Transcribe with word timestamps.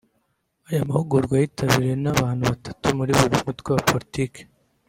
Aya 0.69 0.89
mahugurwa 0.89 1.33
yitabiriwe 1.41 1.95
n’abantu 2.03 2.43
batatu 2.51 2.85
muri 2.97 3.11
buri 3.19 3.35
mutwe 3.45 3.69
wa 3.75 3.81
Politiki 3.91 4.41